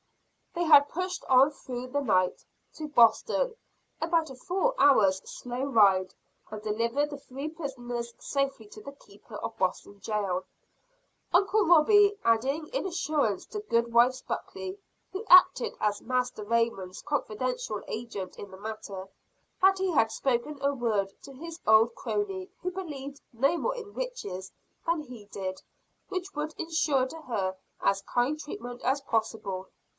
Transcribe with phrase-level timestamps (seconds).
[0.55, 3.55] They had pushed on through the night to Boston
[4.01, 6.13] about a four hours' slow ride
[6.49, 10.45] and delivered the three prisoners safely to the keeper of Boston jail.
[11.31, 14.79] Uncle Robie adding the assurance to Goodwife Buckley
[15.11, 19.07] who acted as Master Raymond's confidential agent in the matter
[19.61, 23.93] that he had spoken a word to his old crony who believed no more in
[23.93, 24.51] witches
[24.85, 25.61] than he did,
[26.09, 29.67] which would insure to her as kind treatment as possible.